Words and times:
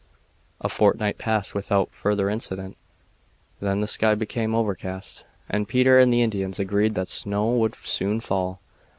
A 0.59 0.67
fortnight 0.67 1.19
passed 1.19 1.53
without 1.53 1.91
further 1.91 2.27
incident. 2.27 2.75
Then 3.59 3.81
the 3.81 3.87
sky 3.87 4.15
became 4.15 4.55
overcast, 4.55 5.25
and 5.47 5.67
Peter 5.67 5.99
and 5.99 6.11
the 6.11 6.23
Indians 6.23 6.57
agreed 6.59 6.95
that 6.95 7.07
snow 7.07 7.51
would 7.51 7.75
soon 7.75 8.19
fall. 8.19 8.61